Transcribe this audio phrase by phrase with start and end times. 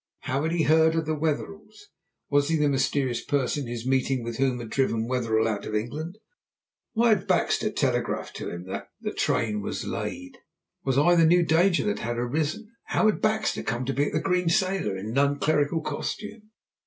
[0.21, 1.89] How had he heard of the Wetherells?
[2.31, 6.17] Was he the mysterious person his meeting with whom had driven Wetherell out of England?
[6.93, 10.39] Why had Baxter telegraphed to him that "the train was laid"?
[10.83, 12.71] Was I the new danger that had arisen?
[12.85, 16.49] How had Baxter come to be at the Green Sailor, in non clerical costume?